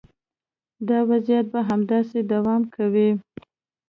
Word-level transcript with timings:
دا 0.87 0.99
وضعیت 1.09 1.45
به 1.53 1.59
همداسې 1.69 2.17
دوام 2.31 2.61
کوي. 2.75 3.09